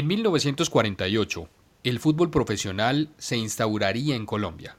[0.00, 1.46] En 1948,
[1.84, 4.78] el fútbol profesional se instauraría en Colombia.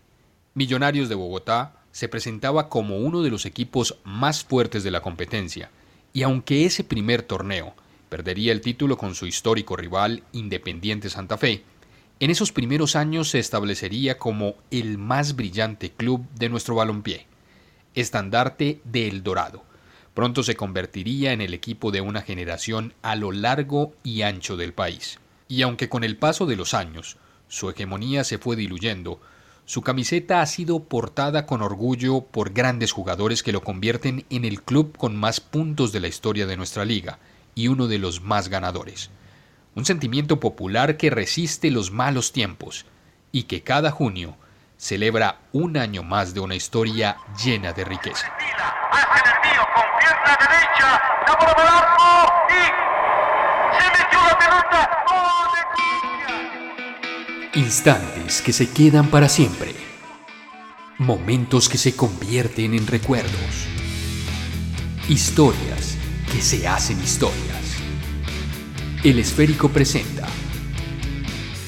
[0.56, 5.70] Millonarios de Bogotá se presentaba como uno de los equipos más fuertes de la competencia,
[6.12, 7.76] y aunque ese primer torneo
[8.10, 11.66] perdería el título con su histórico rival Independiente Santa Fe,
[12.20, 17.28] en esos primeros años se establecería como el más brillante club de nuestro balompié,
[17.94, 19.71] estandarte de El Dorado.
[20.14, 24.74] Pronto se convertiría en el equipo de una generación a lo largo y ancho del
[24.74, 25.20] país.
[25.48, 29.22] Y aunque con el paso de los años su hegemonía se fue diluyendo,
[29.66, 34.62] su camiseta ha sido portada con orgullo por grandes jugadores que lo convierten en el
[34.64, 37.20] club con más puntos de la historia de nuestra liga
[37.56, 39.12] y uno de los más ganadores.
[39.76, 42.86] Un sentimiento popular que resiste los malos tiempos
[43.32, 44.36] y que cada junio
[44.78, 48.34] celebra un año más de una historia llena de riqueza.
[57.54, 59.74] Instantes que se quedan para siempre.
[60.98, 63.68] Momentos que se convierten en recuerdos.
[65.08, 65.98] Historias
[66.32, 67.78] que se hacen historias.
[69.04, 70.28] El esférico presenta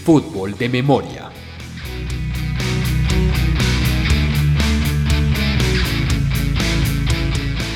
[0.04, 1.23] Fútbol de Memoria.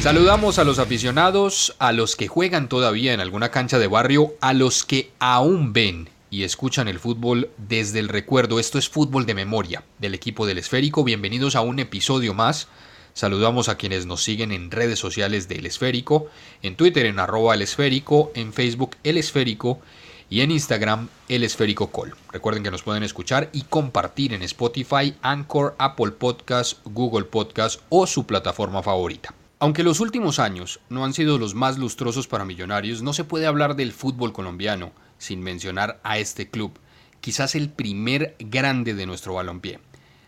[0.08, 4.54] Saludamos a los aficionados, a los que juegan todavía en alguna cancha de barrio, a
[4.54, 8.58] los que aún ven y escuchan el fútbol desde el recuerdo.
[8.58, 11.04] Esto es fútbol de memoria del equipo del Esférico.
[11.04, 12.70] Bienvenidos a un episodio más.
[13.14, 16.28] Saludamos a quienes nos siguen en redes sociales del Esférico,
[16.62, 19.82] en Twitter en arroba el esférico, en Facebook el esférico
[20.30, 22.16] y en Instagram el esférico call.
[22.32, 28.08] Recuerden que nos pueden escuchar y compartir en Spotify, Anchor, Apple Podcast, Google Podcast o
[28.08, 29.37] su plataforma favorita.
[29.60, 33.48] Aunque los últimos años no han sido los más lustrosos para millonarios, no se puede
[33.48, 36.78] hablar del fútbol colombiano sin mencionar a este club,
[37.22, 39.80] quizás el primer grande de nuestro balompié.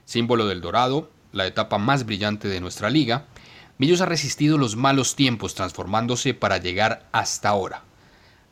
[0.05, 3.27] Símbolo del Dorado, la etapa más brillante de nuestra liga,
[3.77, 7.83] Millos ha resistido los malos tiempos transformándose para llegar hasta ahora.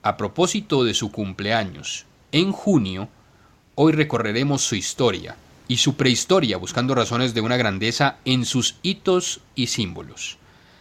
[0.03, 3.09] A propósito de su cumpleaños, en junio,
[3.75, 5.35] hoy recorreremos su historia
[5.68, 10.38] y su prehistoria buscando razones de una grandeza en sus hitos y símbolos.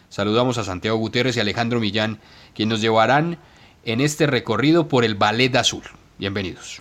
[0.09, 2.19] Saludamos a Santiago Gutiérrez y Alejandro Millán,
[2.55, 3.39] quienes nos llevarán
[3.84, 5.83] en este recorrido por el Ballet Azul.
[6.19, 6.81] Bienvenidos.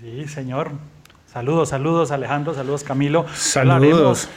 [0.00, 0.72] Sí, señor.
[1.26, 3.24] Saludos, saludos Alejandro, saludos Camilo.
[3.34, 4.28] Saludos.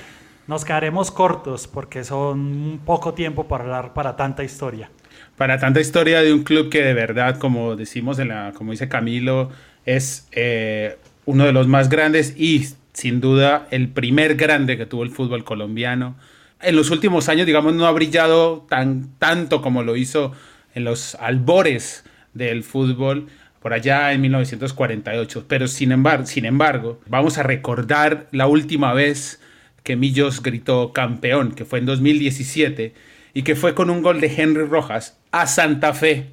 [0.47, 4.89] nos quedaremos cortos porque son poco tiempo para hablar para tanta historia.
[5.37, 8.87] Para tanta historia de un club que de verdad, como decimos en la, como dice
[8.87, 9.49] Camilo,
[9.85, 15.03] es eh, uno de los más grandes y sin duda el primer grande que tuvo
[15.03, 16.15] el fútbol colombiano.
[16.65, 20.31] En los últimos años, digamos, no ha brillado tan tanto como lo hizo
[20.73, 22.03] en los albores
[22.33, 23.27] del fútbol
[23.61, 25.45] por allá en 1948.
[25.47, 29.39] Pero sin embargo, vamos a recordar la última vez
[29.83, 32.95] que Millos gritó campeón, que fue en 2017,
[33.35, 36.31] y que fue con un gol de Henry Rojas a Santa Fe.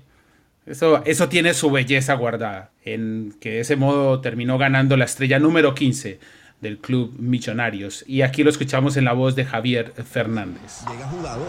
[0.65, 5.39] Eso, eso tiene su belleza guardada, en que de ese modo terminó ganando la estrella
[5.39, 6.21] número 15
[6.63, 8.05] del club Millonarios.
[8.07, 10.81] Y aquí lo escuchamos en la voz de Javier Fernández.
[10.89, 11.43] Llega jugado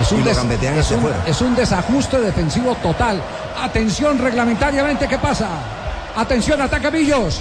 [0.00, 3.20] es un, es, un, desajuste defensivo total.
[3.60, 5.48] Atención reglamentariamente, ¿qué pasa?
[6.16, 7.40] Atención, ataca Millos.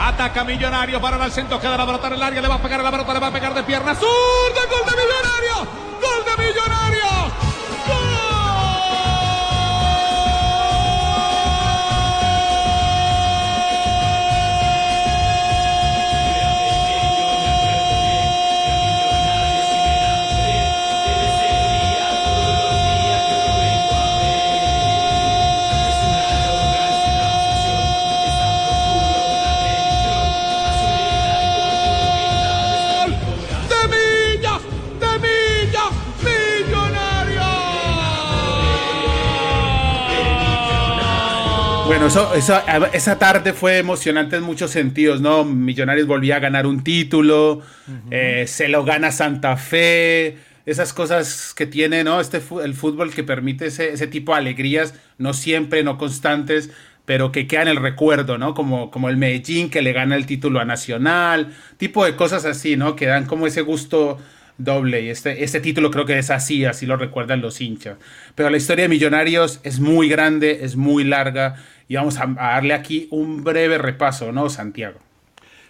[0.00, 2.80] Ataca Millonario para el centro, queda la pelota en el área, le va a pegar
[2.80, 3.94] a la pelota, le va a pegar de pierna.
[3.94, 4.08] ¡Sur!
[4.08, 5.70] ¡Gol de Millonario!
[6.00, 7.51] ¡Gol de Millonario!
[42.02, 42.60] Bueno, eso,
[42.92, 45.44] esa tarde fue emocionante en muchos sentidos, ¿no?
[45.44, 47.62] Millonarios volvía a ganar un título,
[48.10, 52.20] eh, se lo gana Santa Fe, esas cosas que tiene, ¿no?
[52.20, 56.70] Este, el fútbol que permite ese, tipo de alegrías, no siempre, no constantes,
[57.04, 58.52] pero que quedan en el recuerdo, ¿no?
[58.54, 62.76] Como, como el Medellín que le gana el título a Nacional, tipo de cosas así,
[62.76, 62.96] ¿no?
[62.96, 64.18] Que dan como ese gusto
[64.58, 65.02] doble.
[65.02, 67.96] Y este, este título creo que es así, así lo recuerdan los hinchas.
[68.34, 71.56] Pero la historia de Millonarios es muy grande, es muy larga.
[71.92, 74.98] Y vamos a, darle aquí un breve repaso, ¿no, Santiago?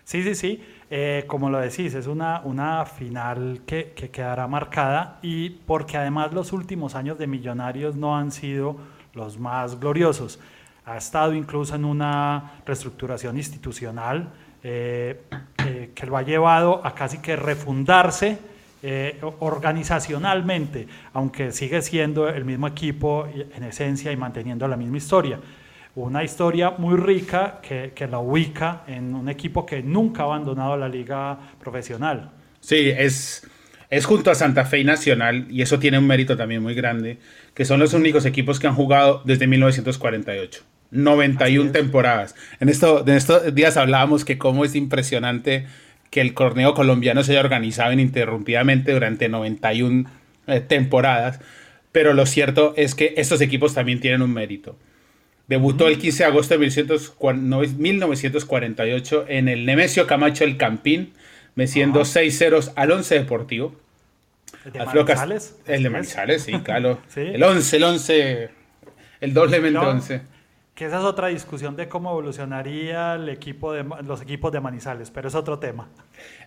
[0.04, 0.62] Sí, sí, sí.
[0.88, 6.32] Eh, como lo decís, es una, una final que, que, quedará marcada y porque además
[6.32, 8.76] los últimos años de Millonarios no han sido
[9.14, 10.38] los más gloriosos.
[10.86, 14.28] ha estado incluso en una reestructuración institucional
[14.62, 15.22] eh,
[15.66, 18.38] eh, que lo ha llevado a casi que refundarse
[19.40, 25.40] organizacionalmente, aunque sigue siendo el mismo equipo en esencia y manteniendo la misma historia.
[25.94, 30.76] Una historia muy rica que, que la ubica en un equipo que nunca ha abandonado
[30.76, 32.30] la liga profesional.
[32.60, 33.46] Sí, es,
[33.90, 37.18] es junto a Santa Fe y Nacional, y eso tiene un mérito también muy grande,
[37.52, 40.62] que son los únicos equipos que han jugado desde 1948.
[40.92, 42.34] 91 temporadas.
[42.60, 45.66] En, esto, en estos días hablábamos que cómo es impresionante
[46.10, 50.08] que el torneo colombiano se haya organizado ininterrumpidamente durante 91
[50.46, 51.40] eh, temporadas,
[51.90, 54.78] pero lo cierto es que estos equipos también tienen un mérito.
[55.48, 61.14] Debutó el 15 de agosto de 1948 en el Nemesio Camacho El Campín,
[61.54, 63.74] venciendo 6 ceros al 11 Deportivo.
[64.64, 65.56] ¿El de Manizales?
[65.66, 67.00] El de Manizales, sí, claro.
[67.16, 68.50] El 11, el 11,
[69.20, 70.22] el doblemente 11.
[70.74, 75.10] Que esa es otra discusión de cómo evolucionaría el equipo de, los equipos de Manizales,
[75.10, 75.88] pero es otro tema.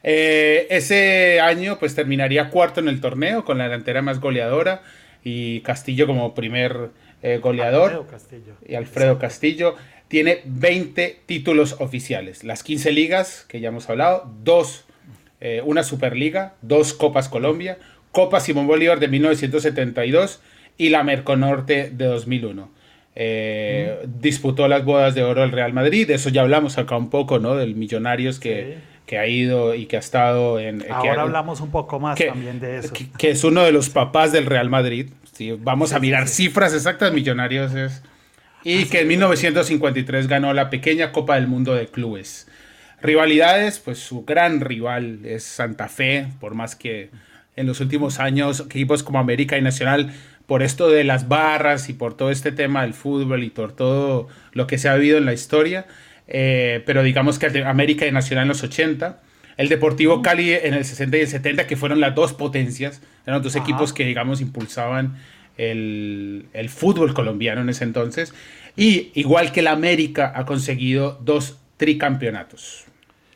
[0.01, 4.81] Eh, ese año pues terminaría cuarto en el torneo con la delantera más goleadora
[5.23, 6.89] y Castillo como primer
[7.25, 7.91] eh, goleador.
[7.91, 8.53] Alfredo Castillo.
[8.67, 9.75] Y Alfredo Castillo.
[10.07, 14.85] Tiene 20 títulos oficiales, las 15 ligas que ya hemos hablado, dos,
[15.41, 17.79] eh, una Superliga, dos Copas Colombia,
[18.11, 20.41] Copa Simón Bolívar de 1972
[20.77, 22.69] y la Merconorte de 2001.
[23.15, 27.09] Eh, disputó las bodas de oro del Real Madrid, de eso ya hablamos acá un
[27.09, 27.55] poco, ¿no?
[27.55, 30.83] Del Millonarios que, que ha ido y que ha estado en...
[30.91, 32.93] Ahora hablamos un poco más también de eso.
[33.17, 35.09] Que, es uno de los papás del Real Madrid.
[35.31, 35.51] ¿sí?
[35.59, 38.01] Vamos a mirar cifras exactas, Millonarios es...
[38.63, 42.47] Y que en 1953 ganó la pequeña Copa del Mundo de Clubes.
[42.99, 47.11] Rivalidades, pues su gran rival es Santa Fe, por más que
[47.55, 50.11] en los últimos años equipos como América y Nacional
[50.45, 54.27] por esto de las barras y por todo este tema del fútbol y por todo
[54.53, 55.85] lo que se ha vivido en la historia.
[56.27, 59.21] Eh, pero digamos que América y Nacional en los 80,
[59.57, 63.41] el Deportivo Cali en el 60 y el 70, que fueron las dos potencias, eran
[63.41, 65.17] dos equipos que, digamos, impulsaban
[65.57, 68.33] el, el, fútbol colombiano en ese entonces.
[68.75, 72.85] Y igual que el América ha conseguido dos tricampeonatos.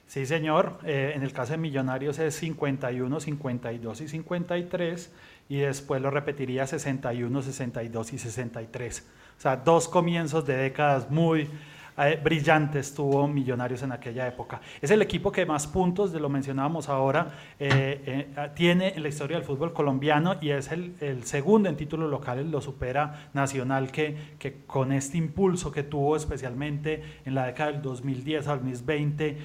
[0.09, 0.79] Sí, señor.
[0.85, 5.11] Eh, en el caso de Millonarios es 51, 52 y 53
[5.49, 9.07] y después lo repetiría 61, 62 y 63.
[9.37, 11.47] O sea, dos comienzos de décadas muy
[11.99, 14.61] eh, brillantes tuvo Millonarios en aquella época.
[14.81, 17.27] Es el equipo que más puntos, de lo mencionábamos ahora,
[17.59, 22.09] eh, eh, tiene en la historia del fútbol colombiano y es el, segundo en títulos
[22.09, 27.73] locales, lo supera Nacional, que, que con este impulso que tuvo especialmente en la década
[27.73, 29.37] del 2010 al 2020,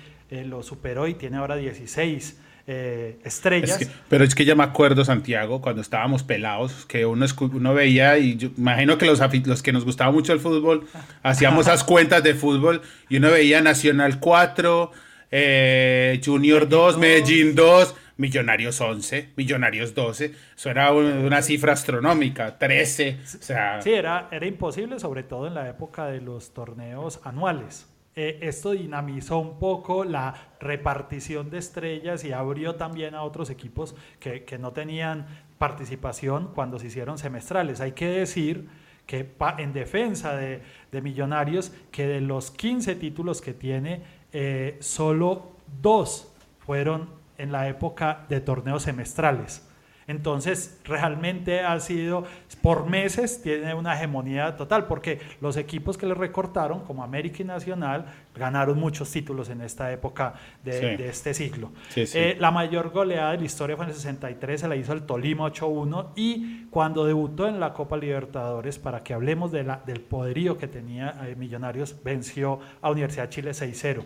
[0.47, 2.41] lo superó y tiene ahora 16.
[2.66, 3.78] Eh, estrellas.
[4.08, 8.37] pero es que ya me acuerdo, Santiago, cuando estábamos pelados, que uno, uno veía, y
[8.37, 10.87] yo imagino que los, los que nos gustaba mucho el fútbol,
[11.22, 12.81] hacíamos esas cuentas de fútbol
[13.11, 14.93] y uno veía Nacional 4,
[15.31, 17.96] eh, Junior 2, Medellín 2.
[18.16, 23.82] Millonarios 11, Millonarios 12, eso era una cifra astronómica, 13, o sea...
[23.82, 27.88] Sí, era, era imposible, sobre todo en la época de los torneos anuales.
[28.16, 33.96] Eh, esto dinamizó un poco la repartición de estrellas y abrió también a otros equipos
[34.20, 35.26] que, no tenían
[35.58, 37.81] participación cuando se hicieron semestrales.
[37.81, 38.69] Hay que decir
[39.06, 40.62] que en defensa de,
[41.02, 44.02] Millonarios, que de los 15 títulos que tiene,
[44.33, 49.68] eh, solo dos fueron en la época de torneos semestrales.
[50.06, 52.25] Entonces, realmente ha sido,
[52.62, 57.44] por meses, tiene una hegemonía total, porque los equipos que le recortaron, como América y
[57.44, 61.73] Nacional, ganaron muchos títulos en esta época de, este ciclo.
[61.96, 65.02] Eh, la mayor goleada de la historia fue en el 63, se la hizo el
[65.02, 70.00] Tolima 8-1, y cuando debutó en la Copa Libertadores, para que hablemos de la, del
[70.00, 74.04] poderío que tenía eh, Millonarios, venció a Universidad de Chile 6-0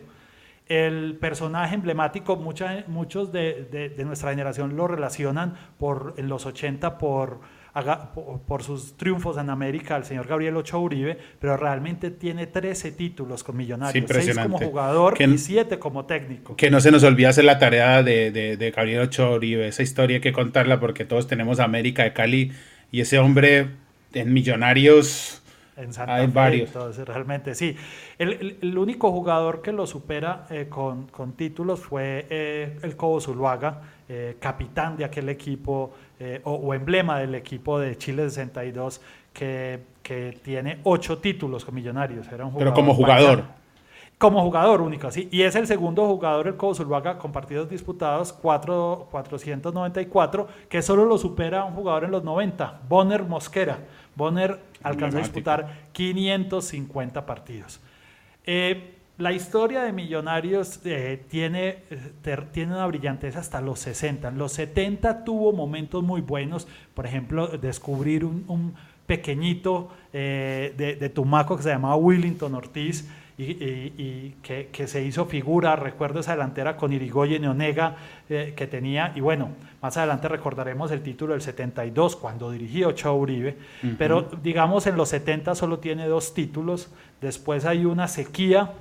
[0.69, 7.41] el personaje emblemático, muchos de, nuestra generación lo relacionan por, en los 80 por,
[8.47, 13.45] por, sus triunfos en América, el señor Gabriel Ochoa Uribe, pero realmente tiene 13 títulos
[13.45, 16.55] con Millonarios, 6 como jugador y 7 como técnico.
[16.57, 20.17] Que no se nos olvide hacer la tarea de, de, Gabriel Ochoa Uribe, esa historia
[20.17, 22.53] hay que contarla porque todos tenemos América de Cali
[22.93, 23.69] y ese hombre
[24.13, 25.43] en Millonarios
[25.79, 26.69] en Santa Hay varios.
[26.69, 27.77] Entonces, realmente sí.
[28.19, 33.21] El, el, único jugador que lo supera eh, con, con, títulos fue eh, el Cobo
[33.21, 35.93] Zuluaga, eh, capitán de aquel equipo
[36.43, 39.01] o, emblema del equipo de Chile 62,
[39.33, 42.27] que, que tiene ocho títulos con Millonarios.
[42.33, 43.45] Era un Pero como jugador.
[44.19, 45.29] como jugador único, ¿sí?
[45.31, 51.05] Y es el segundo jugador el Cobo Zuluaga con partidos disputados, 4, 494, que solo
[51.05, 53.79] lo supera un jugador en los 90, Bonner Mosquera.
[54.19, 57.81] Bonner alcanzó a disputar 550 partidos.
[58.45, 64.29] Eh, la historia de Millonarios eh, tiene, eh, tiene una brillantez hasta los 60.
[64.29, 68.75] En los 70 tuvo momentos muy buenos, por ejemplo, descubrir un,
[69.07, 73.09] pequeñito de, Tumaco que se llamaba Willington Ortiz,
[73.39, 77.97] y, que, se hizo figura, recuerdo esa delantera con Irigoyen y Onega
[78.29, 83.57] que tenía, y bueno, más adelante recordaremos el título del 72 cuando dirigió Chao Uribe,
[83.97, 86.91] pero digamos en los 70 solo tiene dos títulos,
[87.21, 88.73] después hay una sequía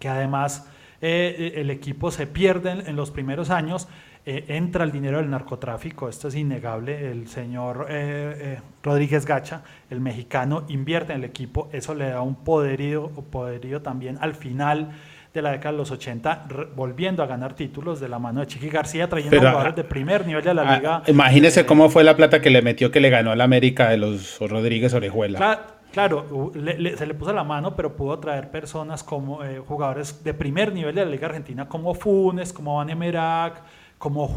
[0.00, 0.66] que además
[1.02, 3.88] eh, el equipo se pierde en, los primeros años,
[4.26, 10.00] eh, entra el dinero del narcotráfico, esto es innegable, el señor eh, Rodríguez Gacha, el
[10.00, 14.92] mexicano, invierte en el equipo, eso le da un poderío, poderío también al final
[15.32, 18.68] de la década de los 80, volviendo a ganar títulos de la mano de Chiqui
[18.68, 21.02] García, trayendo jugadores de primer nivel de la ah, liga.
[21.06, 24.38] Imagínese cómo fue la plata que le metió que le ganó al América de los
[24.40, 25.38] Rodríguez Orejuela.
[25.38, 25.62] Claro,
[25.92, 26.52] claro
[26.96, 30.94] se le puso la mano, pero pudo traer personas como eh, jugadores de primer nivel
[30.96, 33.62] de la liga argentina, como Funes, como Van Emerac,
[34.00, 34.28] como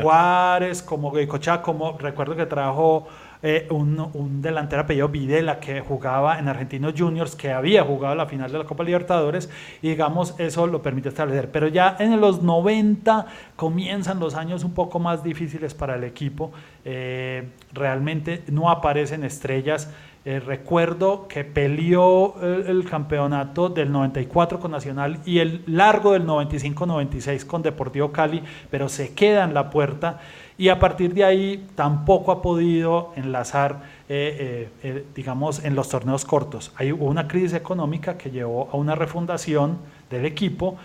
[0.00, 3.06] Juárez, como Goicochea, como recuerdo que trajo
[3.42, 8.24] eh, un, un, delantero apellido Videla que jugaba en Argentinos Juniors, que había jugado la
[8.24, 9.50] final de la Copa Libertadores,
[9.82, 11.50] y digamos, eso lo permite establecer.
[11.50, 13.26] Pero ya en los 90
[13.56, 16.50] comienzan los años un poco más difíciles para el equipo.
[16.86, 19.90] Eh, realmente no aparecen estrellas.
[20.24, 27.44] Eh, recuerdo que peleó el, campeonato del 94 con Nacional y el largo del 95-96
[27.44, 30.20] con Deportivo Cali, pero se queda en la puerta
[30.58, 35.88] y a partir de ahí tampoco ha podido enlazar, eh, eh, eh, digamos, en los
[35.88, 36.72] torneos cortos.
[36.76, 40.76] Hay una crisis económica que llevó a una refundación del equipo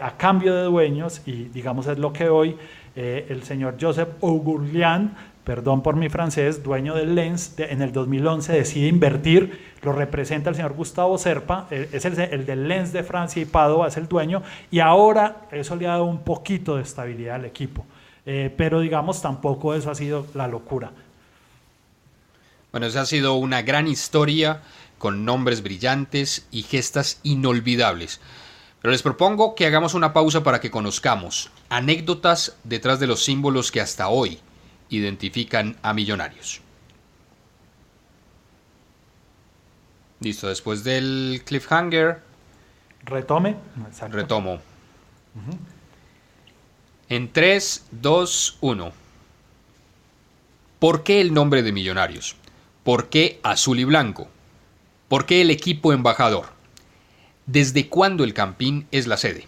[0.00, 2.56] a cambio de dueños y, digamos, es lo que hoy
[2.94, 5.14] el señor Joseph Augurlian,
[5.46, 10.56] perdón por mi francés, dueño del Lens, en el 2011 decide invertir, lo representa el
[10.56, 14.42] señor Gustavo Serpa, es el, el, del Lens de Francia y Padova, es el dueño,
[14.72, 17.86] y ahora eso le ha dado un poquito de estabilidad al equipo.
[18.26, 20.90] Eh, pero digamos, tampoco eso ha sido la locura.
[22.72, 24.62] Bueno, esa ha sido una gran historia
[24.98, 28.20] con nombres brillantes y gestas inolvidables.
[28.82, 33.70] Pero les propongo que hagamos una pausa para que conozcamos anécdotas detrás de los símbolos
[33.70, 34.40] que hasta hoy
[34.88, 36.60] identifican a millonarios.
[40.20, 42.22] Listo, después del cliffhanger.
[43.04, 43.56] Retome.
[44.10, 44.60] Retomo.
[47.08, 48.92] En 3, 2, 1.
[50.78, 52.36] ¿Por qué el nombre de Millonarios?
[52.82, 54.28] ¿Por qué azul y blanco?
[55.08, 56.46] ¿Por qué el equipo embajador?
[57.46, 59.46] ¿Desde cuándo el Campín es la sede?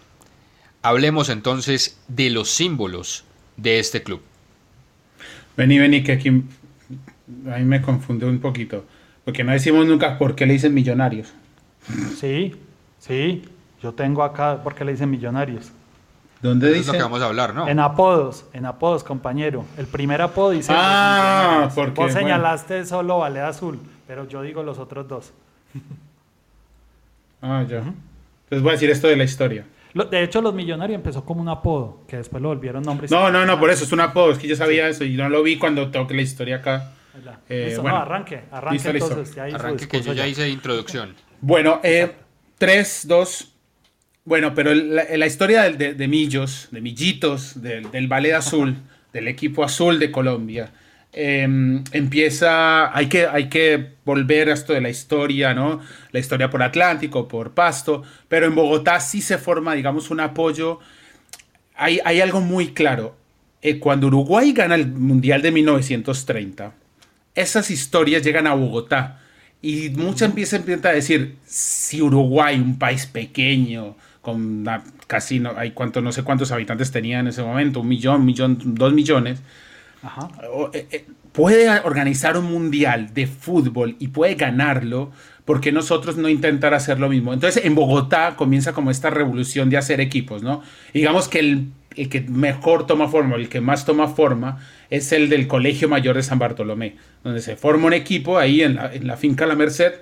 [0.81, 3.25] Hablemos entonces de los símbolos
[3.57, 4.21] de este club.
[5.59, 8.85] Vení, vení, que aquí a mí me confunde un poquito.
[9.25, 11.33] Porque no decimos nunca por qué le dicen millonarios.
[12.15, 12.55] Sí,
[12.97, 13.43] sí.
[13.83, 15.73] Yo tengo acá por qué le dicen millonarios.
[16.41, 16.79] ¿Dónde dice?
[16.79, 17.67] Es lo que vamos a hablar, ¿no?
[17.67, 19.65] En apodos, en apodos, compañero.
[19.77, 20.71] El primer apodo dice.
[20.73, 22.03] Ah, porque.
[22.03, 25.33] Vos señalaste solo Ballet Azul, pero yo digo los otros dos.
[27.41, 27.79] ah, ya.
[27.79, 29.65] Entonces voy a decir esto de la historia.
[29.93, 33.07] De hecho, los Millonarios empezó como un apodo, que después lo volvieron nombre.
[33.09, 34.31] No, no, no, por eso es un apodo.
[34.31, 36.93] Es que yo sabía eso y no lo vi cuando toqué la historia acá.
[37.49, 39.37] Eh, bueno, no, arranque, arranque entonces.
[39.37, 41.15] arranque que yo ya hice introducción.
[41.41, 42.11] Bueno, eh,
[42.57, 43.53] 3, 2,
[44.25, 48.75] bueno, pero la, historia de, Millos, de Millitos, del, Ballet Azul,
[49.13, 50.71] del equipo azul de Colombia,
[51.13, 55.79] em, empieza, hay que, hay que volver a esto de la historia, ¿no?
[56.11, 60.79] La historia por Atlántico, por Pasto, pero en Bogotá sí se forma, digamos, un apoyo.
[61.75, 63.15] Hay, hay algo muy claro.
[63.61, 66.73] Eh, cuando Uruguay gana el Mundial de 1930,
[67.35, 69.19] esas historias llegan a Bogotá
[69.61, 74.65] y muchas empiezan, a decir, si Uruguay, un país pequeño, con
[75.07, 78.57] casi no, hay cuánto, no sé cuántos habitantes tenía en ese momento, un millón, millón,
[78.75, 79.41] dos millones,
[80.73, 85.11] eh, eh, puede organizar un mundial de fútbol y puede ganarlo,
[85.45, 87.33] porque nosotros no intentar hacer lo mismo?
[87.33, 90.61] Entonces en Bogotá comienza como esta revolución de hacer equipos, ¿no?
[90.93, 95.29] Digamos que el, el que mejor toma forma, el que más toma forma, es el
[95.29, 99.07] del Colegio Mayor de San Bartolomé, donde se forma un equipo ahí en la, en
[99.07, 99.93] la finca La Merced,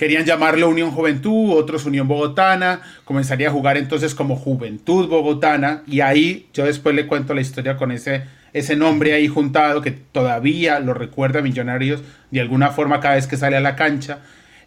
[0.00, 6.00] Querían llamarlo Unión Juventud, otros Unión Bogotana, comenzaría a jugar entonces como Juventud Bogotana y
[6.00, 8.22] ahí yo después le cuento la historia con ese,
[8.54, 13.26] ese nombre ahí juntado que todavía lo recuerda a Millonarios de alguna forma cada vez
[13.26, 14.20] que sale a la cancha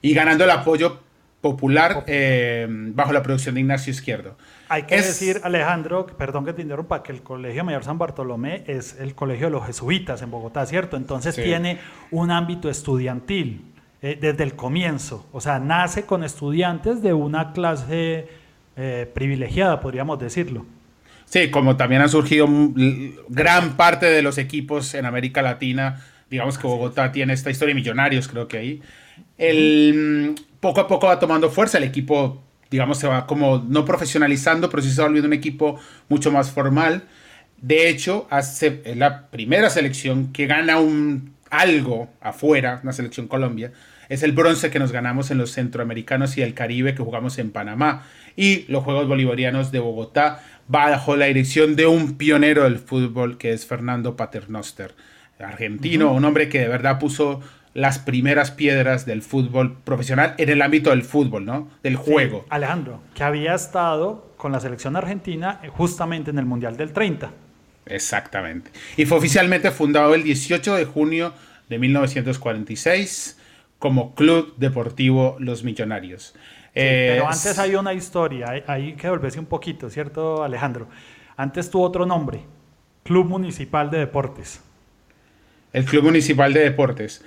[0.03, 0.99] y ganando el apoyo
[1.41, 4.37] popular eh, bajo la producción de Ignacio Izquierdo.
[4.69, 8.99] Hay que decir, Alejandro, perdón que te interrumpa, que el Colegio Mayor San Bartolomé es
[8.99, 10.95] el colegio de los jesuitas en Bogotá, ¿cierto?
[10.95, 11.79] Entonces tiene
[12.11, 13.72] un ámbito estudiantil
[14.03, 15.25] eh, desde el comienzo.
[15.31, 18.27] O sea, nace con estudiantes de una clase
[18.75, 20.65] eh, privilegiada, podríamos decirlo.
[21.23, 22.45] Sí, como también han surgido
[23.29, 27.79] gran parte de los equipos en América Latina, digamos que Bogotá tiene esta historia de
[27.79, 28.81] millonarios, creo que ahí.
[29.37, 34.69] El, poco a poco va tomando fuerza, el equipo, digamos, se va como no profesionalizando,
[34.69, 35.79] pero sí se va volviendo un equipo
[36.09, 37.03] mucho más formal.
[37.61, 43.71] De hecho, hace la primera selección que gana un algo afuera, una selección Colombia,
[44.13, 47.49] es el bronce que nos ganamos en los centroamericanos y el Caribe que jugamos en
[47.49, 48.03] Panamá.
[48.35, 53.53] Y los Juegos Bolivarianos de Bogotá bajo la dirección de un pionero del fútbol que
[53.53, 54.93] es Fernando Paternoster,
[55.39, 57.41] argentino, un hombre que de verdad puso
[57.73, 61.69] las primeras piedras del fútbol profesional en el ámbito del fútbol, ¿no?
[61.81, 62.45] Del juego.
[62.49, 67.31] Alejandro, que había estado con la selección argentina justamente en el Mundial del 30.
[67.87, 68.69] Exactamente.
[68.95, 71.33] Y fue oficialmente fundado el 18 de junio
[71.67, 73.39] de 1946
[73.83, 76.33] como Club Deportivo Los Millonarios.
[76.73, 80.87] pero antes hay una historia, hay que volverse un poquito, ¿cierto, Alejandro?
[81.35, 82.45] Antes tuvo otro nombre,
[83.03, 84.61] Club Municipal de Deportes.
[85.73, 87.25] El Club Municipal de Deportes.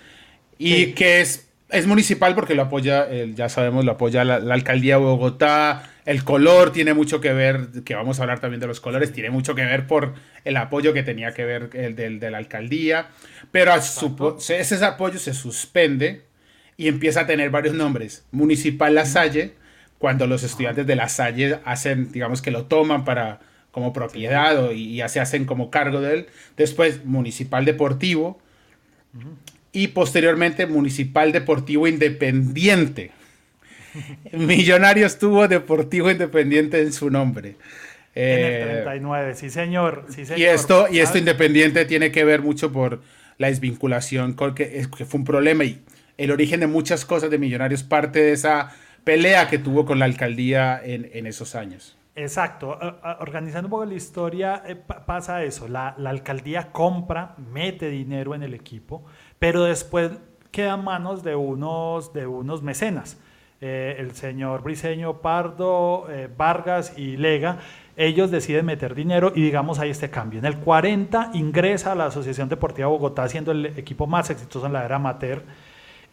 [0.57, 5.03] Y que es, es municipal porque lo apoya, ya sabemos, lo apoya la, alcaldía de
[5.03, 5.91] Bogotá.
[6.07, 9.29] El color tiene mucho que ver, que vamos a hablar también de los colores, tiene
[9.29, 13.09] mucho que ver por el apoyo que tenía que ver el del, de la alcaldía.
[13.53, 16.26] Pero ese apoyo se suspende
[16.77, 18.25] y empieza a tener varios nombres.
[18.31, 19.55] Municipal La Salle,
[19.99, 23.41] cuando los estudiantes de La Salle hacen, digamos que lo toman para
[23.71, 26.27] como propiedad y ya se hacen como cargo de él.
[26.57, 28.41] Después, Municipal Deportivo
[29.73, 33.11] y posteriormente Municipal Deportivo Independiente.
[34.33, 37.57] Millonarios tuvo Deportivo Independiente en su nombre.
[38.15, 40.07] En el 39, eh, sí señor,
[40.37, 43.03] Y esto, y esto independiente tiene que ver mucho por
[43.37, 45.83] la desvinculación, que, que fue un problema y
[46.19, 48.73] el origen de muchas cosas de Millonarios parte de esa
[49.05, 51.97] pelea que tuvo con la alcaldía en, esos años.
[52.15, 52.79] Exacto,
[53.21, 58.43] organizando un poco la historia eh, pasa eso, la, la alcaldía compra, mete dinero en
[58.43, 59.05] el equipo,
[59.39, 60.13] pero después
[60.51, 63.19] quedan manos de unos, de unos mecenas.
[63.61, 67.59] Eh, el señor Briseño Pardo, eh, Vargas y Lega,
[67.97, 70.39] ellos deciden meter dinero y digamos hay este cambio.
[70.39, 74.75] En el 40 ingresa a la Asociación Deportiva Bogotá siendo el equipo más exitoso en
[74.75, 75.43] la era amateur.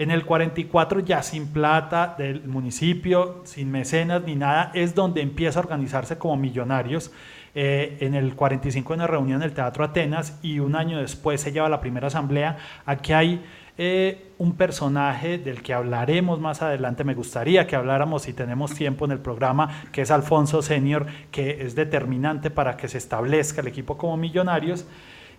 [0.04, 5.60] En el 44 ya sin plata del municipio, sin mecenas ni nada, es donde empieza
[5.60, 7.10] a organizarse como millonarios.
[7.56, 11.40] Eh, en el 45 en una reunión en el Teatro Atenas y un año después
[11.40, 12.58] se lleva la primera asamblea.
[12.86, 13.46] Aquí hay
[13.78, 19.06] eh, un personaje del que hablaremos más adelante, me gustaría que habláramos si tenemos tiempo
[19.06, 23.68] en el programa, que es Alfonso Senior, que es determinante para que se establezca el
[23.68, 24.86] equipo como millonarios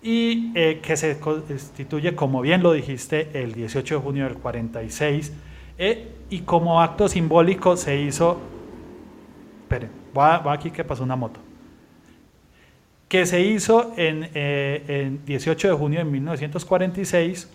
[0.05, 5.33] y eh, que se constituye, como bien lo dijiste, el 18 de junio del 46
[6.31, 8.39] y como acto simbólico se hizo...
[9.63, 11.41] Esperen, va, aquí que pasó una moto
[13.09, 17.49] que se hizo en, eh, 18 de junio de 1946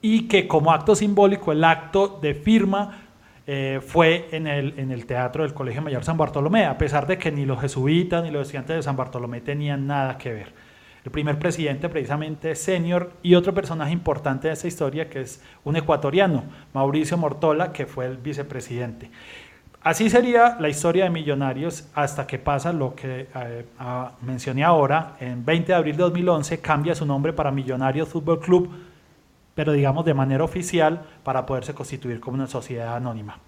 [0.00, 3.00] y que como acto simbólico el acto de firma
[3.46, 7.18] eh, fue en el, en el Teatro del Colegio Mayor San Bartolomé, a pesar de
[7.18, 10.63] que ni los jesuitas ni los estudiantes de San Bartolomé tenían nada que ver.
[11.04, 15.76] El primer presidente precisamente senior y otro personaje importante de esa historia que es un
[15.76, 19.10] ecuatoriano, Mauricio Mortola, que fue el vicepresidente.
[19.82, 23.66] Así sería la historia de Millonarios hasta que pasa lo que eh,
[24.22, 25.14] mencioné ahora.
[25.20, 28.70] En 20 de abril de 2011 cambia su nombre para Millonarios Fútbol Club,
[29.54, 33.38] pero digamos de manera oficial para poderse constituir como una sociedad anónima.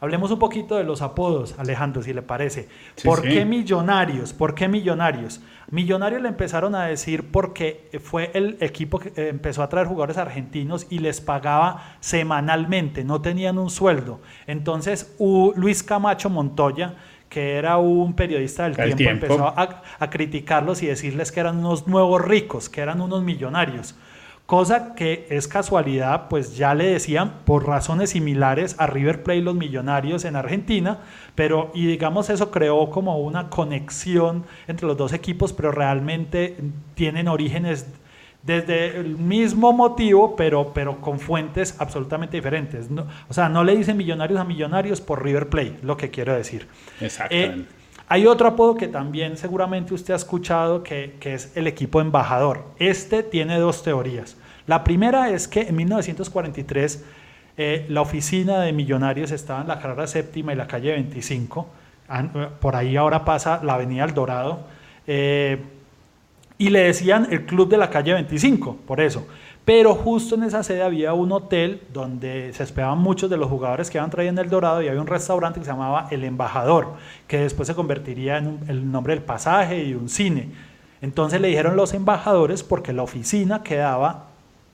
[0.00, 2.68] Hablemos un poquito de los apodos, Alejandro, si le parece.
[3.04, 4.32] ¿Por qué Millonarios?
[4.32, 5.42] ¿Por qué Millonarios?
[5.70, 10.16] Millonarios le empezaron a decir porque fue el equipo que eh, empezó a traer jugadores
[10.16, 14.20] argentinos y les pagaba semanalmente, no tenían un sueldo.
[14.46, 16.94] Entonces, Luis Camacho Montoya,
[17.28, 21.86] que era un periodista del tiempo, empezó a, a criticarlos y decirles que eran unos
[21.86, 23.94] nuevos ricos, que eran unos millonarios
[24.50, 29.54] cosa que es casualidad, pues ya le decían por razones similares a River Plate los
[29.54, 30.98] millonarios en Argentina,
[31.36, 36.56] pero y digamos eso creó como una conexión entre los dos equipos, pero realmente
[36.96, 37.86] tienen orígenes
[38.42, 42.88] desde el mismo motivo, pero, pero con fuentes absolutamente diferentes.
[43.28, 46.66] o sea, no le dicen millonarios a millonarios por River Plate, lo que quiero decir.
[47.00, 47.79] Exactamente.
[48.12, 52.64] Hay otro apodo que también seguramente usted ha escuchado, que, es el equipo embajador.
[52.80, 54.36] Este tiene dos teorías.
[54.66, 57.04] La primera es que en 1943
[57.56, 61.68] eh, la oficina de Millonarios estaba en la carrera séptima y la calle 25.
[62.58, 64.64] Por ahí ahora pasa la avenida El Dorado.
[65.06, 69.24] y le decían el club de la calle 25, por eso.
[69.72, 73.88] Pero justo en esa sede había un hotel donde se esperaban muchos de los jugadores
[73.88, 76.94] que traído en El Dorado y había un restaurante que se llamaba El Embajador,
[77.28, 80.48] que después se convertiría en el nombre del pasaje y un cine.
[81.00, 84.24] Entonces le dijeron los embajadores porque la oficina quedaba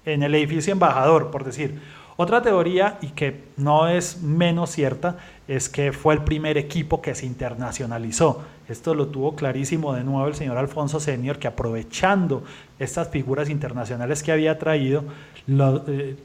[0.06, 1.78] en el edificio embajador, por decir.
[2.16, 7.14] Otra teoría, y que no es menos cierta, es que fue el primer equipo que
[7.14, 8.44] se internacionalizó.
[8.68, 12.44] Esto lo tuvo clarísimo de nuevo el señor Alfonso Senior, que aprovechando
[12.79, 15.05] estas figuras internacionales que había traído,
[15.46, 16.16] lo, eh,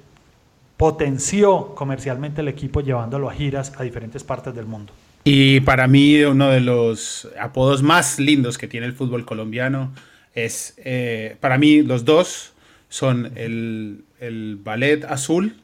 [0.81, 4.91] potenció comercialmente el equipo llevándolo a giras a diferentes partes del mundo.
[5.23, 9.91] Y para mí uno de los apodos más lindos que tiene el fútbol colombiano
[10.33, 12.53] es, eh, para mí los dos
[12.89, 15.55] son el, el ballet azul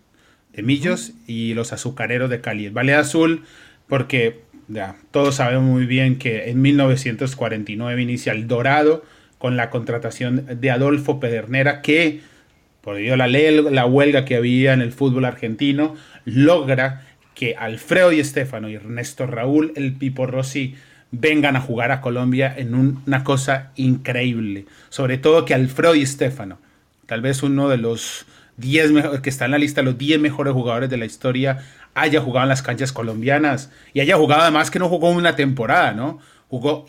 [0.54, 2.68] de Millos y los azucareros de Cali.
[2.68, 3.44] El ballet azul
[3.88, 9.04] porque ya, todos sabemos muy bien que en 1949 inicia el Dorado
[9.38, 12.22] con la contratación de Adolfo Pedernera que
[12.82, 18.20] por ello la, la huelga que había en el fútbol argentino logra que Alfredo y
[18.20, 20.76] Estefano y Ernesto Raúl, el Pipo Rossi,
[21.12, 24.66] vengan a jugar a Colombia en una cosa increíble.
[24.90, 26.60] Sobre todo que Alfredo y Estefano,
[27.06, 28.26] tal vez uno de los
[28.58, 31.60] 10 que está en la lista los 10 mejores jugadores de la historia,
[31.98, 35.94] haya jugado en las canchas colombianas y haya jugado además que no jugó una temporada,
[35.94, 36.20] ¿no?
[36.50, 36.86] Jugó,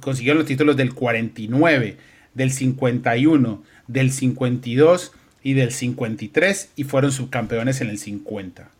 [0.00, 1.96] consiguió los títulos del 49,
[2.34, 8.70] del 51, del 52 y del 53 y fueron subcampeones en el 50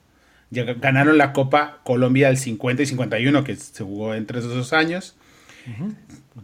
[0.50, 5.16] ganaron la Copa Colombia del 50 y 51, que se jugó entre esos dos años.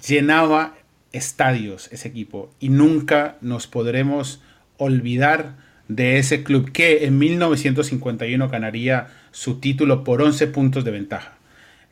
[0.07, 0.75] Llenaba
[1.13, 4.41] estadios ese equipo y nunca nos podremos
[4.77, 5.55] olvidar
[5.97, 11.39] de ese club que en 1951 ganaría su título por 11 puntos de ventaja.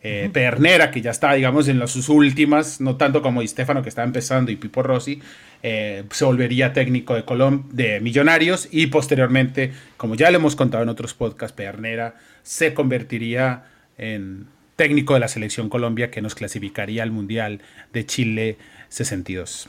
[0.02, 3.82] Eh, Pernera, que ya está, digamos, en las sus últimas, no tanto como Di Stefano,
[3.82, 5.20] que está empezando, y Pipo Rossi,
[5.62, 10.82] eh, se volvería técnico de, Colom de Millonarios y posteriormente, como ya le hemos contado
[10.82, 13.64] en otros podcasts, Pernera se convertiría
[13.98, 17.60] en técnico de la selección Colombia que nos clasificaría al Mundial
[17.92, 18.56] de Chile
[18.88, 19.68] 62.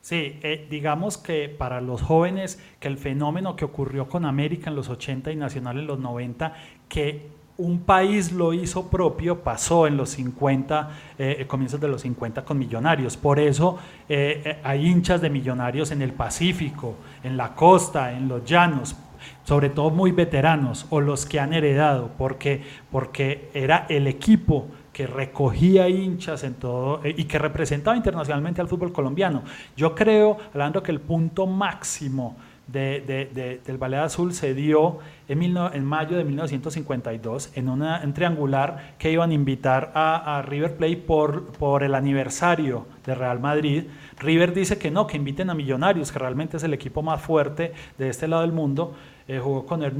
[0.00, 4.76] Sí, eh, digamos que para los jóvenes que el fenómeno que ocurrió con América en
[4.76, 6.54] los 80 y Nacional en los 90,
[6.88, 12.00] que un país lo hizo propio, pasó en los 50, eh, eh, comienzos de los
[12.00, 13.18] 50 con millonarios.
[13.18, 13.78] Por eso
[14.62, 18.96] hay hinchas de millonarios en el Pacífico, en la costa, en los llanos,
[19.44, 24.68] sobre todo muy veteranos o los que han heredado, porque, porque era el equipo
[25.00, 29.42] que recogía hinchas en todo y que representaba internacionalmente al fútbol colombiano.
[29.74, 32.36] Yo creo, hablando que el punto máximo
[32.66, 39.34] del Ballet Azul se dio en, mayo de 1952 en una triangular que iban a
[39.34, 43.84] invitar a, River Plate por, por el aniversario de Real Madrid.
[44.18, 47.72] River dice que no, que inviten a Millonarios, que realmente es el equipo más fuerte
[47.96, 48.94] de este lado del mundo.
[49.30, 49.92] Eh, jugó con el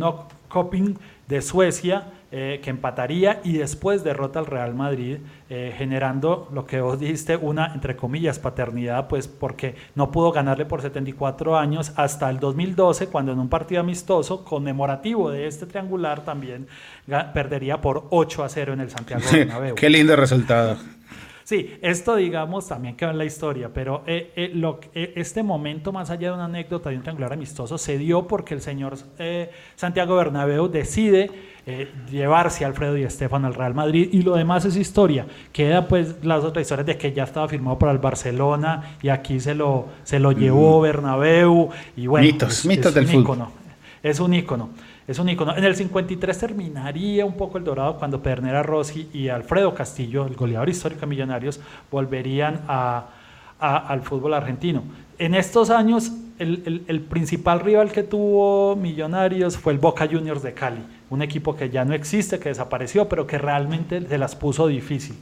[0.49, 0.97] Coping
[1.29, 6.81] de Suecia, eh, que empataría y después derrota al Real Madrid, eh, generando lo que
[6.81, 12.29] vos dijiste, una, entre comillas, paternidad, pues porque no pudo ganarle por 74 años hasta
[12.29, 16.67] el 2012, cuando en un partido amistoso conmemorativo de este triangular también
[17.33, 19.77] perdería por 8 a 0 en el Santiago Bernabéu.
[19.77, 20.77] Qué lindo resultado.
[21.51, 25.91] Sí, esto digamos también quedó en la historia, pero eh, eh, lo, eh, este momento,
[25.91, 28.97] más allá de una anécdota de un triangular amistoso, se dio porque el señor
[29.75, 31.29] Santiago Bernabéu decide
[32.09, 35.27] llevarse a Alfredo y Estefan al Real Madrid y lo demás es historia.
[35.53, 39.41] Queda pues las otras historias de que ya estaba firmado para el Barcelona y aquí
[39.41, 40.83] se lo, se lo llevó mm.
[40.83, 43.49] Bernabéu y bueno, mitos, mitos del fútbol.
[44.05, 44.71] es un ícono
[45.11, 45.57] es un icono.
[45.57, 50.37] En el 53 terminaría un poco el dorado cuando Pernera Rossi y Alfredo Castillo, el
[50.37, 54.85] goleador histórico de Millonarios, volverían al fútbol argentino.
[55.19, 60.83] En estos años, el, principal rival que tuvo Millonarios fue el Boca Juniors de Cali,
[61.11, 65.17] un equipo que ya no existe, que desapareció, pero que realmente se las puso difícil.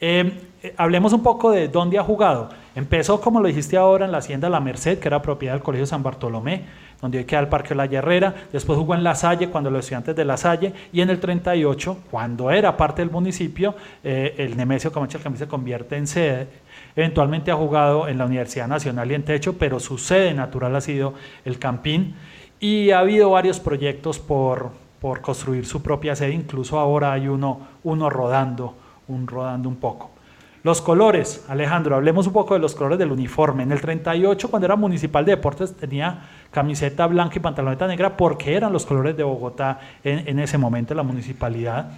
[0.00, 0.32] Em,
[0.62, 2.48] eh, hablemos un poco de dónde ha jugado.
[2.74, 5.86] Empezó, como lo dijiste ahora, en la Hacienda La Merced, que era propiedad del Colegio
[5.86, 6.64] San Bartolomé
[7.00, 10.14] donde hoy queda el Parque La Herrera, después jugó en La Salle cuando los estudiantes
[10.14, 14.92] de La Salle, y en el 38, cuando era parte del municipio, eh, el Nemesio
[14.92, 16.48] Camacho también se convierte en sede.
[16.94, 20.80] Eventualmente ha jugado en la Universidad Nacional y en Techo, pero su sede natural ha
[20.80, 22.14] sido el Campín,
[22.58, 27.60] y ha habido varios proyectos por, por construir su propia sede, incluso ahora hay uno,
[27.84, 28.74] uno rodando,
[29.12, 30.10] un rodando un poco.
[30.62, 33.62] Los colores, Alejandro, hablemos un poco de los colores del uniforme.
[33.62, 38.54] En el 38, cuando era municipal de deportes, tenía camiseta blanca y pantaloneta negra porque
[38.54, 41.92] eran los colores de Bogotá en, ese momento, la municipalidad.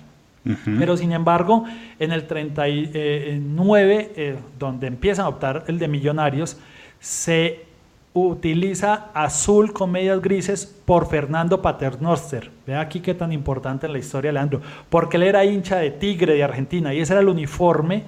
[0.78, 1.64] Pero sin embargo,
[1.98, 6.56] en el 39, eh, donde empiezan a optar el de millonarios,
[7.00, 7.66] se
[8.14, 12.50] utiliza azul con medias grises por Fernando Paternoster.
[12.66, 14.60] Ve aquí qué tan importante en la historia, Leandro.
[14.90, 18.04] Porque él era hincha de Tigre de Argentina y ese era el uniforme,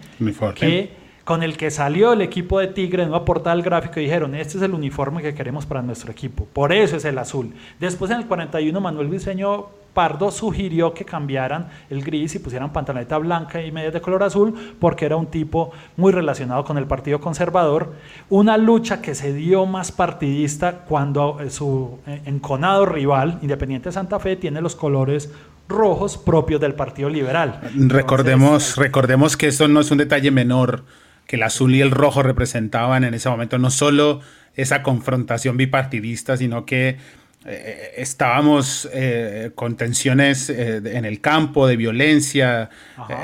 [0.55, 4.35] que con el que salió el equipo de Tigre, no aportaba el gráfico y dijeron,
[4.35, 6.47] este es el uniforme que queremos para nuestro equipo.
[6.53, 7.55] Por eso es el azul.
[7.81, 13.17] Después en el 41 Manuel Briceño Pardo sugirió que cambiaran el gris y pusieran pantaloneta
[13.19, 17.21] blanca y medias de color azul porque era un tipo muy relacionado con el Partido
[17.21, 17.95] Conservador.
[18.29, 24.37] Una lucha que se dio más partidista cuando su eh, enconado rival, Independiente Santa Fe,
[24.37, 25.33] tiene los colores
[25.69, 27.61] rojos propios del Partido Liberal.
[27.75, 30.85] Recordemos, recordemos que eso no es un detalle menor
[31.27, 34.21] que el azul y el rojo representaban en ese momento no solo
[34.57, 36.99] esa confrontación bipartidista, sino que
[37.47, 42.71] eh, estábamos eh, con tensiones eh, en el campo de violencia.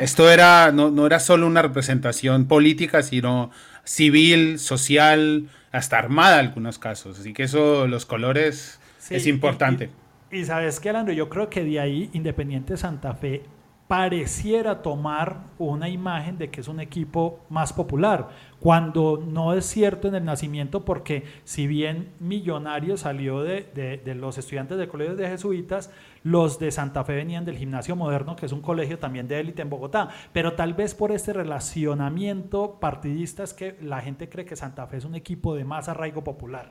[0.00, 3.50] Esto era, no, era solo una representación política, sino
[3.84, 7.18] civil, social, hasta armada en algunos casos.
[7.18, 8.78] Así que eso, los colores,
[9.08, 9.90] es importante.
[10.30, 13.42] Y, y, sabes qué, Alejandro, yo creo que de ahí Independiente Santa Fe
[13.90, 18.28] pareciera tomar una imagen de que es un equipo más popular,
[18.60, 24.78] cuando no es cierto en el nacimiento porque si bien Millonario salió de, los estudiantes
[24.78, 25.90] de colegios de jesuitas,
[26.22, 29.62] los de Santa Fe venían del Gimnasio Moderno, que es un colegio también de élite
[29.62, 34.54] en Bogotá, pero tal vez por este relacionamiento partidista es que la gente cree que
[34.54, 36.70] Santa Fe es un equipo de más arraigo popular.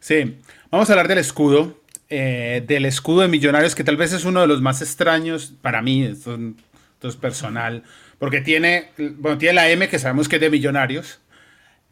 [0.00, 0.40] Sí,
[0.72, 1.81] vamos a hablar del escudo,
[2.14, 5.80] eh, del escudo de Millonarios, que tal vez es uno de los más extraños para
[5.80, 6.38] mí, esto,
[7.02, 7.84] es personal,
[8.18, 11.20] porque tiene, bueno, tiene la M que sabemos que es de Millonarios,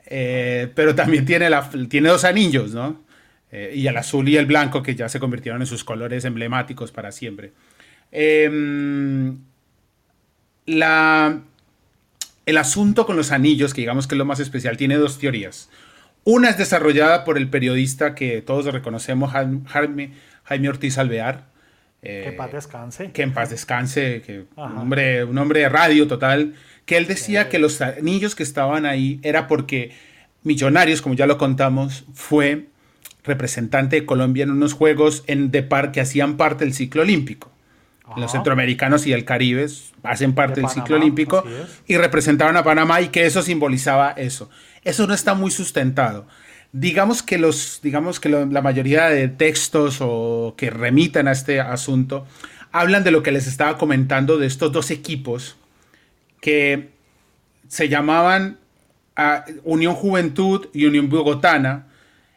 [0.04, 3.02] eh, pero también tiene, la, tiene dos anillos, ¿no?
[3.50, 6.92] Eh, y el azul y el blanco que ya se convirtieron en sus colores emblemáticos
[6.92, 7.52] para siempre.
[8.12, 9.38] Em,
[10.66, 11.40] la,
[12.44, 15.70] el asunto con los anillos, que digamos que es lo más especial, tiene dos teorías.
[16.24, 20.12] Una es desarrollada por el periodista que todos reconocemos, Jaime,
[20.44, 21.44] Jaime Ortiz Alvear.
[22.02, 23.11] que en paz descanse.
[23.12, 26.54] Que en paz descanse, que un hombre, un hombre de radio total,
[26.87, 29.92] que él decía que los anillos que estaban ahí era porque
[30.42, 32.66] Millonarios, como ya lo contamos, fue
[33.24, 37.50] representante de Colombia en unos juegos en de par que hacían parte del ciclo olímpico.
[38.16, 39.66] Los centroamericanos y el Caribe
[40.02, 41.44] hacen parte del ciclo olímpico
[41.87, 44.50] y representaban a Panamá y que eso simbolizaba eso.
[44.84, 46.26] Eso no está muy sustentado.
[46.72, 52.26] Digamos que, los, digamos que la mayoría de textos o que remitan a este asunto
[52.72, 55.56] hablan de lo que les estaba comentando de estos dos equipos
[56.40, 56.90] que
[57.68, 58.58] se llamaban
[59.16, 61.86] ah, Unión Juventud y Unión Bogotana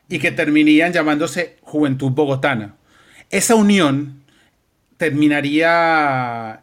[0.09, 2.75] y que terminarían llamándose Juventud Bogotana.
[3.29, 4.21] Esa unión
[4.97, 6.61] terminaría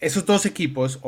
[0.00, 0.98] esos dos equipos,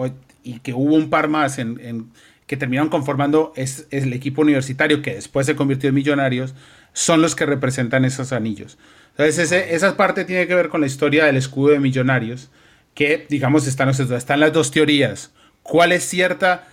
[0.43, 2.11] y que hubo un par más en,
[2.49, 6.55] que terminaron conformando es, el equipo universitario que después se convirtió en Millonarios,
[6.95, 8.79] son los que representan esos anillos.
[9.11, 12.51] Entonces, esa parte tiene que ver con la historia del escudo de Millonarios,
[12.95, 15.31] que, digamos, están, están las dos teorías.
[15.63, 16.67] ¿Cuál es cierta?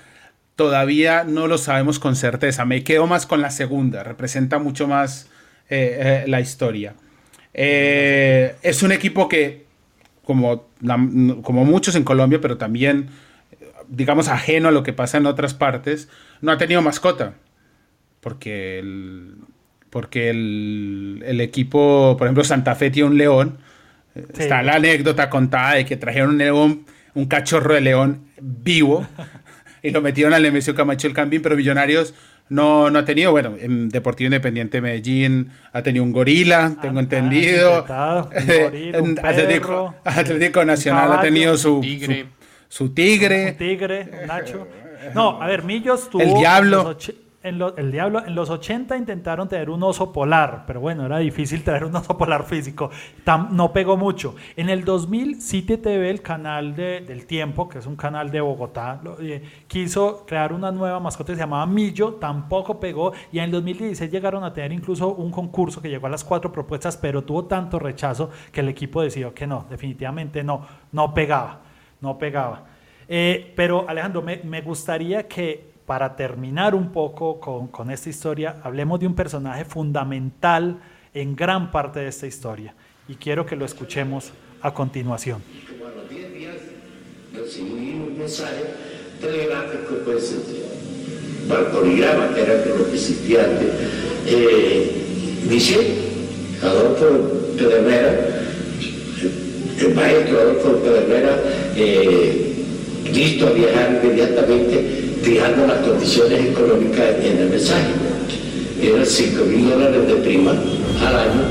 [0.56, 2.64] Todavía no lo sabemos con certeza.
[2.64, 5.28] Me quedo más con la segunda, representa mucho más
[5.70, 6.96] eh, eh, la historia.
[7.54, 9.66] Eh, es un equipo que
[10.24, 10.68] como,
[11.44, 13.10] como muchos en Colombia, pero también,
[13.89, 16.10] digamos, ajeno a lo que pasa en otras partes,
[16.41, 17.36] no ha tenido mascota.
[18.21, 19.36] Porque el,
[19.89, 23.60] porque el, el equipo, por ejemplo, Santa Fe tiene un león.
[24.15, 29.06] Está la anécdota contada de que trajeron un león, un cachorro de león vivo
[29.86, 32.13] y lo metieron al Nemesio Camacho el Campín, pero Millonarios
[32.50, 37.86] no, no ha tenido, bueno, en Deportivo Independiente Medellín ha tenido un gorila, tengo entendido.
[39.00, 42.28] un Atlético, Nacional ha tenido su tigre.
[42.76, 43.52] Su, tigre.
[43.52, 44.68] Un tigre, Nacho.
[45.14, 46.22] No, a ver, Millos tuvo.
[46.22, 46.94] El Diablo
[47.46, 51.86] el diablo, en los 80 intentaron tener un oso polar, pero bueno, era difícil tener
[51.86, 52.90] un oso polar físico.
[53.52, 54.36] no pegó mucho.
[54.56, 58.42] En el 2000, City TV, el canal de, del tiempo, que es un canal de
[58.42, 63.14] Bogotá, eh, quiso crear una nueva mascota que se llamaba Millo, tampoco pegó.
[63.32, 66.52] Y en el 2016 llegaron a tener incluso un concurso que llegó a las cuatro
[66.52, 71.62] propuestas, pero tuvo tanto rechazo que el equipo decidió que no, definitivamente no, no pegaba,
[72.01, 72.65] no pegaba.
[73.08, 78.99] Eh, pero Alejandro, me, me gustaría que para terminar un poco con, esta historia, hablemos
[78.99, 80.79] de un personaje fundamental
[81.13, 82.73] en gran parte de esta historia.
[83.08, 84.31] Y quiero que lo escuchemos
[84.62, 85.43] a continuación.
[89.21, 90.36] telegráfico, pues,
[91.71, 93.69] poligrama, que era lo que existía antes,
[94.25, 94.91] eh,
[95.47, 95.77] dice
[96.63, 97.05] Adolfo
[97.55, 98.43] Pedernera,
[99.79, 101.39] el maestro Adolfo Pedernera,
[101.76, 102.66] eh,
[103.12, 107.94] listo a viajar inmediatamente, fijando las condiciones económicas en el mensaje.
[108.82, 111.42] Eran 5 mil dólares de prima al año.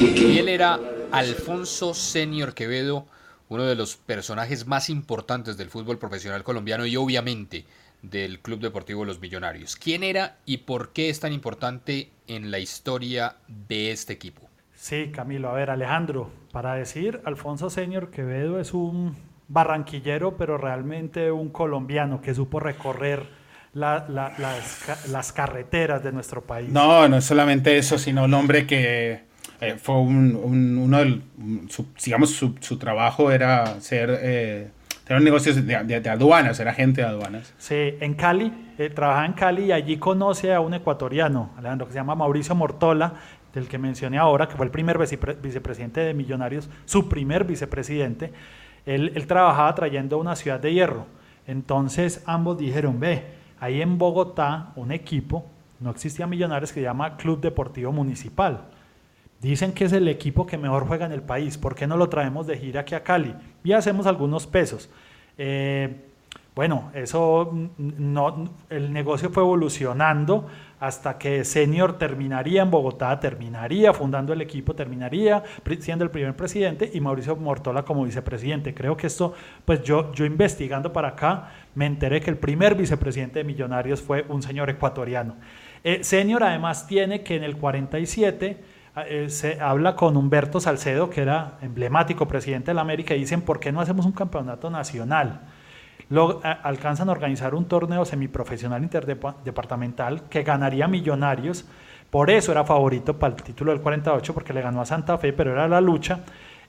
[0.00, 0.24] Y, que...
[0.24, 0.78] y él era
[1.10, 3.06] Alfonso Senior Quevedo,
[3.48, 7.64] uno de los personajes más importantes del fútbol profesional colombiano y obviamente
[8.02, 9.76] del Club Deportivo Los Millonarios.
[9.76, 13.36] ¿Quién era y por qué es tan importante en la historia
[13.68, 14.48] de este equipo?
[14.74, 15.48] Sí, Camilo.
[15.48, 19.16] A ver, Alejandro, para decir, Alfonso Senior Quevedo es un
[19.48, 23.26] barranquillero, pero realmente un colombiano que supo recorrer
[23.72, 26.70] las, las, carreteras de nuestro país.
[26.70, 29.22] No, no es solamente eso, sino un hombre que
[29.60, 31.22] eh, fue un, uno del,
[32.04, 34.70] digamos, su, su, trabajo era ser, eh,
[35.04, 37.54] tener negocios de, de, aduanas, era agente de aduanas.
[37.58, 41.92] Sí, en Cali, eh, trabajaba en Cali y allí conoce a un ecuatoriano, Alejandro, que
[41.92, 43.14] se llama Mauricio Mortola,
[43.54, 48.32] del que mencioné ahora, que fue el primer vicepresidente de Millonarios, su primer vicepresidente.
[48.94, 51.06] Él, trabajaba trayendo una ciudad de hierro.
[51.46, 53.24] Entonces ambos dijeron, ve,
[53.60, 55.46] ahí en Bogotá un equipo,
[55.80, 58.64] no existía Millonarios, que se llama Club Deportivo Municipal
[59.40, 61.58] Dicen que es el equipo que mejor juega en el país.
[61.58, 63.34] ¿Por qué no lo traemos de gira aquí a Cali?
[63.62, 64.90] Y hacemos algunos pesos.
[65.36, 65.94] Eh,
[66.56, 70.48] bueno, eso no, el negocio fue evolucionando
[70.80, 75.42] hasta que Senior terminaría en Bogotá, terminaría fundando el equipo, terminaría
[75.80, 78.74] siendo el primer presidente y Mauricio Mortola como vicepresidente.
[78.74, 83.40] Creo que esto, pues yo, yo investigando para acá, me enteré que el primer vicepresidente
[83.40, 85.36] de Millonarios fue un señor ecuatoriano.
[85.84, 91.08] Eh, Senior además tiene que en el 47 Ah, eh, se habla con Humberto Salcedo,
[91.08, 94.70] que era emblemático presidente de la América, y dicen, ¿por qué no hacemos un campeonato
[94.70, 95.42] nacional?
[96.10, 101.66] Lo, alcanzan a organizar un torneo semiprofesional interdepartamental que ganaría millonarios.
[102.10, 105.32] Por eso era favorito para el título del 48, porque le ganó a Santa Fe,
[105.32, 106.20] pero era la lucha.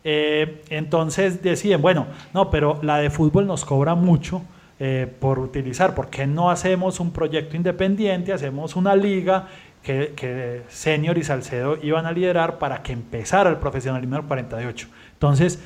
[0.04, 4.41] Eh, entonces deciden, bueno, no, pero la de fútbol nos cobra mucho.
[4.82, 9.47] Eh, por utilizar, ¿por qué no hacemos un proyecto independiente, hacemos una liga
[9.84, 14.88] que, que Senior y Salcedo iban a liderar para que empezara el profesionalismo del 48.
[15.13, 15.62] Entonces,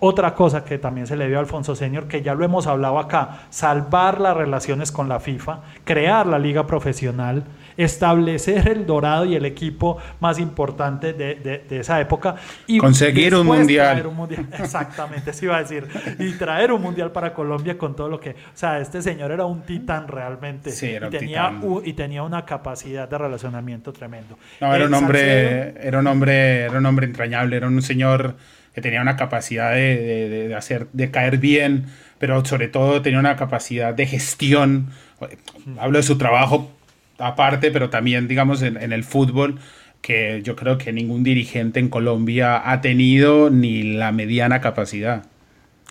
[0.00, 2.98] otra cosa que también se le dio a Alfonso Senior, que ya lo hemos hablado
[2.98, 7.44] acá, salvar las relaciones con la FIFA, crear la liga profesional,
[7.76, 12.36] establecer el Dorado y el equipo más importante de, esa época.
[12.66, 14.10] Y Conseguir un mundial.
[14.58, 15.86] Exactamente, eso iba a decir.
[16.18, 18.30] Y traer un mundial para Colombia con todo lo que...
[18.30, 20.70] O sea, este señor era un titán realmente.
[20.70, 21.52] Sí, era y, tenía,
[21.84, 24.36] y tenía una capacidad de relacionamiento tremendo.
[24.60, 28.36] No, era un hombre, era un hombre, era un hombre entrañable, era un señor
[28.76, 31.86] que tenía una capacidad de, hacer, de caer bien,
[32.18, 34.90] pero sobre todo tenía una capacidad de gestión.
[35.78, 36.70] Hablo de su trabajo
[37.16, 39.60] aparte, pero también, digamos, en, el fútbol,
[40.02, 45.24] que yo creo que ningún dirigente en Colombia ha tenido ni la mediana capacidad.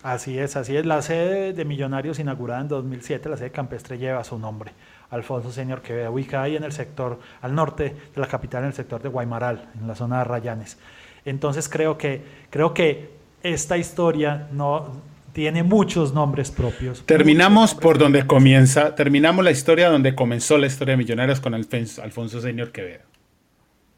[0.04, 0.86] Así es, así es.
[0.86, 4.74] La sede de Millonarios inaugurada en 2007, la sede campestre lleva su nombre.
[5.10, 8.74] Alfonso Señor que ubicada ahí en el sector, al norte de la capital, en el
[8.76, 10.78] sector de Guaymaral, en la zona de Rayanes.
[11.26, 13.10] Entonces creo que, creo que
[13.44, 15.02] esta historia no,
[15.36, 17.04] tiene muchos nombres propios.
[17.06, 22.40] Terminamos por donde comienza, terminamos la historia donde comenzó la historia de Millonarios con Alfonso
[22.40, 23.04] Señor Quevedo.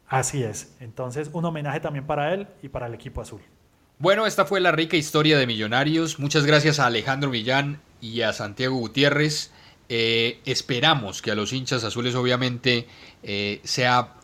[0.08, 0.76] Así es.
[0.80, 3.42] Entonces, un homenaje también para él y para el equipo azul.
[4.00, 6.18] Bueno, esta fue la rica historia de Millonarios.
[6.18, 9.52] Muchas gracias a Alejandro Millán y a Santiago Gutiérrez.
[9.90, 12.88] Eh, esperamos que a los hinchas azules obviamente
[13.22, 14.16] eh, sea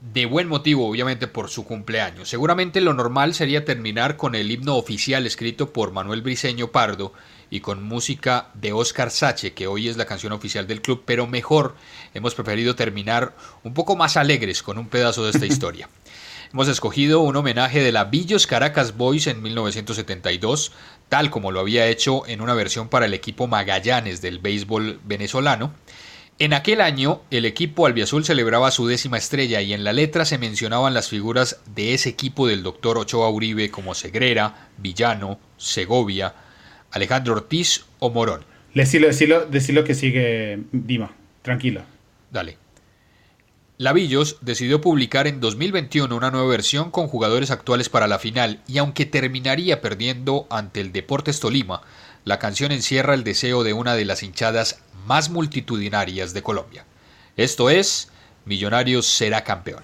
[0.00, 2.28] de buen motivo, obviamente, por su cumpleaños.
[2.28, 7.12] Seguramente lo normal sería terminar con el himno oficial escrito por Manuel Briceño Pardo
[7.50, 11.26] y con música de Oscar Sache, que hoy es la canción oficial del club, pero
[11.26, 11.74] mejor
[12.14, 15.88] hemos preferido terminar un poco más alegres con un pedazo de esta historia.
[16.52, 20.72] Hemos escogido un homenaje de la Villos Caracas Boys en 1972,
[21.08, 25.72] tal como lo había hecho en una versión para el equipo Magallanes del béisbol venezolano.
[26.40, 30.38] En aquel año, el equipo albiazul celebraba su décima estrella y en la letra se
[30.38, 36.34] mencionaban las figuras de ese equipo del doctor Ochoa Uribe como Segrera, Villano, Segovia,
[36.92, 38.46] Alejandro Ortiz o Morón.
[38.72, 41.82] Decilo, decilo, decilo que sigue, Dima, tranquilo.
[42.30, 42.56] Dale.
[43.76, 48.78] Lavillos decidió publicar en 2021 una nueva versión con jugadores actuales para la final y
[48.78, 51.82] aunque terminaría perdiendo ante el Deportes Tolima,
[52.24, 56.84] la canción encierra el deseo de una de las hinchadas más multitudinarias de Colombia.
[57.36, 58.10] Esto es,
[58.44, 59.82] Millonarios será campeón.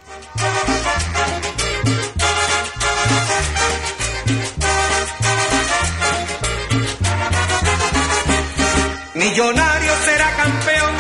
[9.15, 10.95] Millonarios será campeón,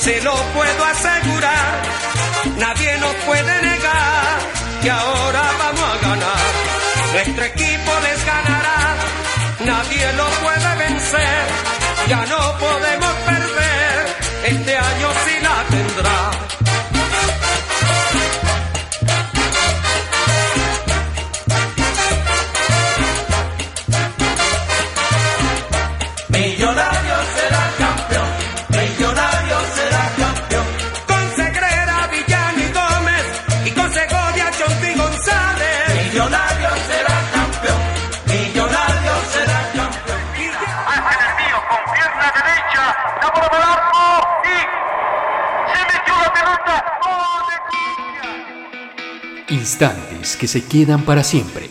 [0.00, 1.82] se lo puedo asegurar.
[2.58, 4.38] Nadie nos puede negar
[4.82, 6.46] que ahora vamos a ganar.
[7.12, 8.96] Nuestro equipo les ganará,
[9.64, 11.46] nadie lo puede vencer.
[12.08, 13.35] Ya no podemos perder,
[15.76, 16.15] tendrá.
[50.38, 51.70] Que se quedan para siempre.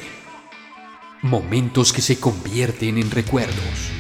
[1.22, 3.92] Momentos que se convierten en recuerdos.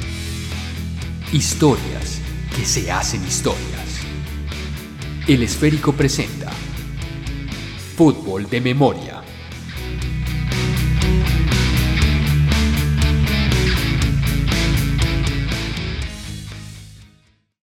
[1.31, 2.19] Historias
[2.55, 3.99] que se hacen historias.
[5.27, 6.51] El esférico presenta
[7.95, 9.14] Fútbol de Memoria.